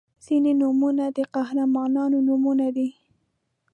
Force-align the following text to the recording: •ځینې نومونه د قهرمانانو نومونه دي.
•ځینې 0.25 0.51
نومونه 0.61 1.05
د 1.17 1.19
قهرمانانو 1.33 2.17
نومونه 2.27 2.67
دي. 2.75 2.89